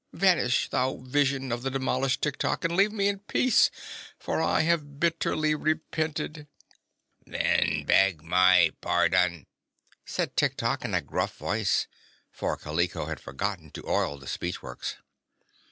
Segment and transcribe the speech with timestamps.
[0.13, 3.69] Vanish, thou Vision of the demolished Tiktok, and leave me in peace
[4.17, 6.47] for I have bitterly repented!"
[7.27, 9.45] "Then beg my pardon,"
[10.03, 11.85] said Tiktok in a gruff voice,
[12.31, 14.95] for Kaliko had forgotten to oil the speech works.